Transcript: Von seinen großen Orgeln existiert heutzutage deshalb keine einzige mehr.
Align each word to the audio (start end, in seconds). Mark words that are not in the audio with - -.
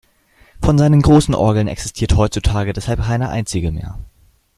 Von 0.63 0.79
seinen 0.79 1.03
großen 1.03 1.35
Orgeln 1.35 1.67
existiert 1.67 2.15
heutzutage 2.17 2.73
deshalb 2.73 3.03
keine 3.03 3.29
einzige 3.29 3.71
mehr. 3.71 3.99